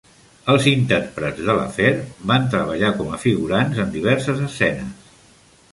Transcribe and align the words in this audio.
Els 0.51 0.63
intèrprets 0.69 1.43
de 1.49 1.55
la 1.59 1.67
Faire 1.75 1.99
van 2.33 2.49
treballar 2.55 2.91
com 3.03 3.13
a 3.17 3.21
figurants 3.27 3.83
en 3.87 3.95
diverses 3.99 4.45
escenes. 4.51 5.19